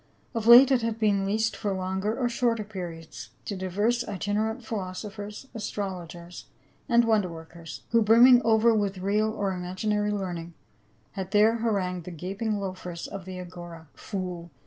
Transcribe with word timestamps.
Of 0.33 0.47
late 0.47 0.71
it 0.71 0.81
had 0.81 0.97
been 0.97 1.27
leased 1.27 1.55
for 1.55 1.73
longer 1.75 2.17
or 2.17 2.27
shorter 2.27 2.63
periods 2.63 3.29
to 3.45 3.55
divers 3.55 4.03
itinerant 4.03 4.65
philosophers, 4.65 5.47
astrologers 5.53 6.45
and 6.89 7.05
wonder 7.05 7.29
workers, 7.29 7.83
who 7.91 8.01
brimming 8.01 8.41
over 8.43 8.73
with 8.73 8.97
real 8.97 9.29
or 9.31 9.51
imaginar)^ 9.51 10.11
learning 10.11 10.55
had 11.11 11.29
there 11.29 11.57
harangued 11.57 12.05
the 12.05 12.09
gaping 12.11 12.59
loafers 12.59 13.05
of 13.05 13.25
the 13.25 13.37
Agora." 13.39 13.89
Fool 14.09 14.49